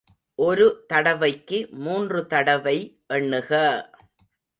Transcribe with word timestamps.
ஒருதடவைக்கு 0.39 1.71
மூன்று 1.77 2.27
தடவை 2.27 2.75
எண்ணுக! 3.07 3.51